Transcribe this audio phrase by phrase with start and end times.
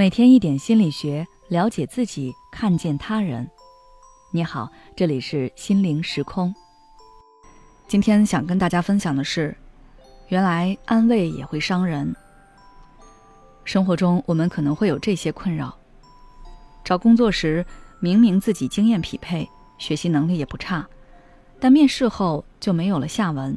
[0.00, 3.46] 每天一点心理学，了解自己，看见他人。
[4.30, 4.66] 你好，
[4.96, 6.54] 这里是心灵时空。
[7.86, 9.54] 今天想跟大家分享的是，
[10.28, 12.16] 原来安慰也会伤人。
[13.62, 15.76] 生活中，我们可能会有这些困扰：
[16.82, 17.62] 找工作时，
[18.00, 20.88] 明明自己经验匹配，学习能力也不差，
[21.60, 23.52] 但面试后就没有了下文；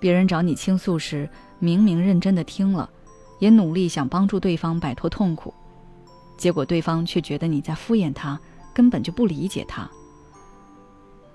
[0.00, 2.90] 别人找你倾诉时，明明认真的听了。
[3.38, 5.52] 也努力想帮助对方摆脱痛苦，
[6.36, 8.38] 结果对方却觉得你在敷衍他，
[8.74, 9.88] 根本就不理解他。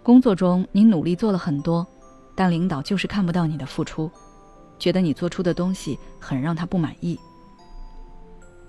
[0.03, 1.85] 工作中你努力做了很多，
[2.33, 4.09] 但领导就是看不到你的付出，
[4.79, 7.19] 觉得你做出的东西很让他不满意。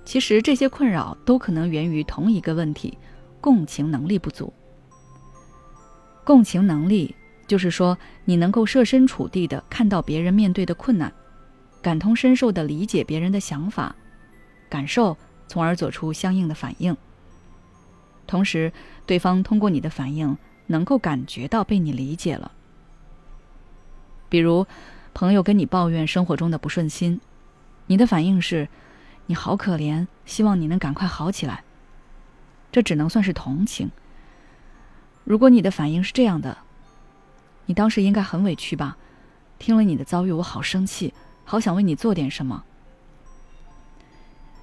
[0.04, 2.98] 其实这些困扰都可能源于同一个问题：
[3.40, 4.52] 共情能力不足。
[6.24, 7.14] 共情能力
[7.46, 11.12] 就是说，你能够设身处地的看到别人面对的困难。
[11.82, 13.96] 感同身受地理解别人的想法、
[14.70, 16.96] 感受，从而做出相应的反应。
[18.26, 18.72] 同时，
[19.04, 22.52] 对方通过你的反应，能够感觉到被你理解了。
[24.28, 24.64] 比如，
[25.12, 27.20] 朋友跟你抱怨生活中的不顺心，
[27.88, 28.68] 你的反应是
[29.26, 31.64] ：“你好可怜，希望你能赶快好起来。”
[32.70, 33.90] 这只能算是同情。
[35.24, 36.56] 如果你的反应是这样的
[37.66, 38.96] ：“你当时应该很委屈吧？
[39.58, 41.12] 听了你的遭遇，我好生气。”
[41.44, 42.64] 好想为你做点什么，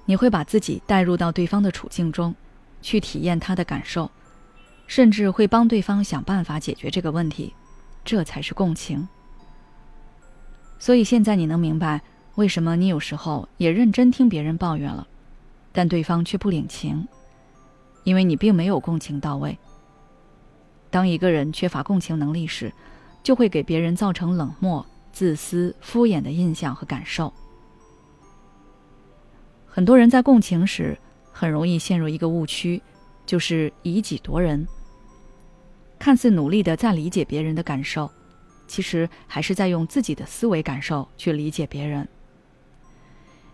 [0.06, 2.34] 你会把自己带入到对方的处境中，
[2.82, 4.10] 去体验他的感受，
[4.86, 7.54] 甚至会帮对方想办法解决这个问题，
[8.04, 9.08] 这才是共情。
[10.78, 12.00] 所以现在你能明白
[12.34, 15.06] 为什么你有时候也认真听别人抱怨了，
[15.72, 17.06] 但对方却不领情，
[18.02, 19.56] 因为你并没有共情到位。
[20.90, 22.72] 当一个人缺乏共情能力时，
[23.22, 24.84] 就会给别人造成冷漠。
[25.12, 27.32] 自私、敷衍的印象和感受，
[29.66, 30.98] 很多人在共情时
[31.32, 32.80] 很容易陷入一个误区，
[33.26, 34.66] 就是以己度人。
[35.98, 38.10] 看似努力的在理解别人的感受，
[38.66, 42.08] 其实还是在用自己的思维感受去理解别人。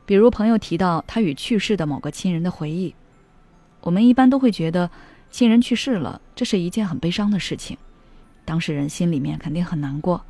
[0.05, 2.95] 比如朋友提到他与去世的某个亲人的回忆，
[3.81, 4.89] 我们一般都会觉得
[5.31, 7.77] 亲人去世了，这是一件很悲伤的事情，
[8.45, 10.25] 当事人心里面肯定很难过。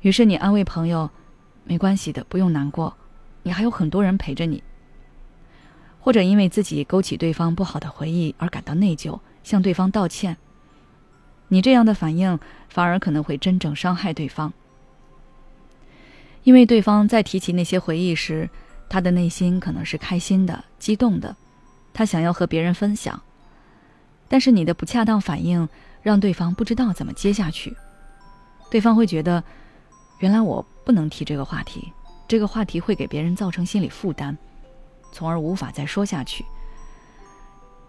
[0.00, 1.10] 于是你安慰朋友
[1.64, 2.96] ：“没关系的，不用难过，
[3.42, 4.62] 你还有很多人陪着你。”
[6.00, 10.38] 或者因为自己勾起对方不好的回忆而感到内疚，向对方道歉。
[11.48, 12.40] 你这样的反应
[12.70, 14.50] 反而可能会真正伤害对方，
[16.44, 18.48] 因为对方在提起那些回忆时，
[18.88, 21.36] 他的内心可能是开心的、激动的，
[21.92, 23.20] 他想要和别人分享。
[24.28, 25.68] 但是你的不恰当反应
[26.02, 27.76] 让对方不知道怎么接下去，
[28.70, 29.44] 对方会觉得。
[30.20, 31.92] 原来我不能提这个话题，
[32.28, 34.36] 这个话题会给别人造成心理负担，
[35.12, 36.44] 从而无法再说下去。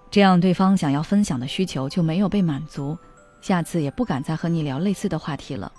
[0.10, 2.98] 这样对方想要分享的需求就没有被满足，
[3.42, 5.72] 下次也不敢再和你聊类似的话题了。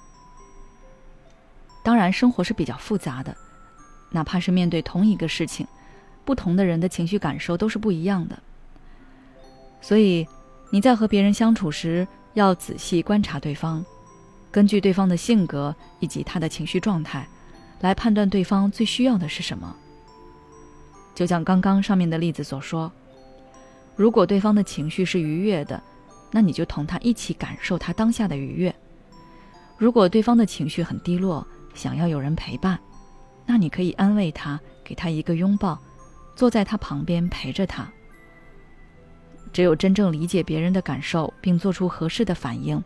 [1.82, 3.36] 当然，生活是比较复杂的，
[4.10, 5.66] 哪怕是面对同一个事情，
[6.24, 8.38] 不同的人的情绪感受都是不一样的。
[9.80, 10.26] 所以，
[10.70, 13.84] 你在和别人相处时，要仔细观察对方。
[14.52, 17.26] 根据对方的性格以及他的情绪状态，
[17.80, 19.74] 来判断对方最需要的是什么。
[21.14, 22.92] 就像刚刚上面的例子所说，
[23.96, 25.82] 如果对方的情绪是愉悦的，
[26.30, 28.70] 那你就同他一起感受他当下的愉悦；
[29.78, 32.78] 如果对方的情绪很低落，想要有人陪伴，
[33.46, 35.78] 那你可以安慰他，给他一个拥抱，
[36.36, 37.90] 坐在他旁边陪着他。
[39.52, 42.82] 只有真正理解别人的感受，并做出合适的反应。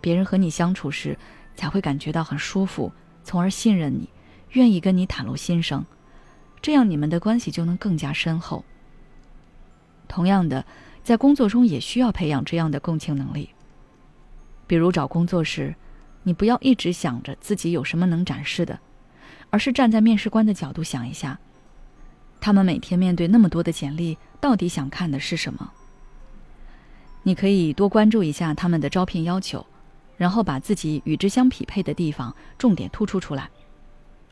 [0.00, 1.16] 别人和你相处时，
[1.54, 4.08] 才会感觉到很舒服，从而信任你，
[4.50, 5.84] 愿意跟你袒露心声，
[6.62, 8.64] 这样你们的关系就能更加深厚。
[10.08, 10.64] 同样的，
[11.04, 13.50] 在工作中也需要培养这样的共情能力。
[14.66, 15.74] 比如找工作时，
[16.22, 18.78] 你不要一直想着自己有什么能展示的，
[19.50, 21.38] 而是站在面试官的角度想一下，
[22.40, 25.72] 他们每天面对那么多的简历，到底想看的是什么？
[27.22, 29.66] 你可以多关注一下他们的招聘要求。
[30.20, 33.48] 然后把自己与之相匹配的地方重点突出出来，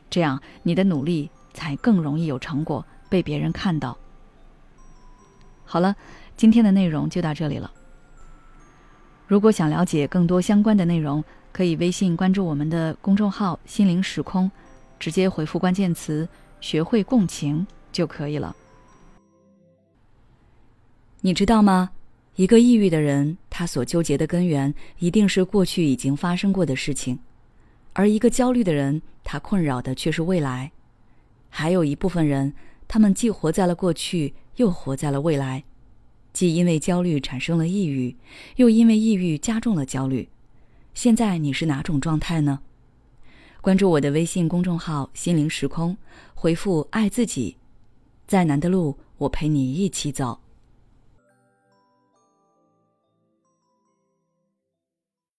[0.07, 3.97] 这样你的努力才更容易有成果，被别人看到。
[5.65, 5.95] 好了，
[6.37, 7.71] 今天的内容就到这里了。
[9.25, 14.51] 如果想了解更多相关的内容，可以微信关注我们的公众号“心灵时空”，
[14.99, 16.29] 直接回复关键词
[16.61, 18.55] “学会共情”就可以了。
[21.21, 21.89] 你知道吗？
[22.39, 27.17] 一个抑郁的人，他所纠结的根源一定是过去已经发生过的事情；
[27.91, 30.71] 而一个焦虑的人，他困扰的却是未来。
[31.49, 32.53] 还有一部分人，
[32.87, 35.65] 他们既活在了过去，又活在了未来，
[36.31, 38.15] 既因为焦虑产生了抑郁，
[38.55, 40.29] 又因为抑郁加重了焦虑。
[40.93, 42.61] 现在你是哪种状态呢？
[43.59, 45.97] 关注我的微信公众号“心灵时空”，
[46.33, 47.57] 回复“爱自己”，
[48.25, 50.39] 再难的路，我陪你一起走。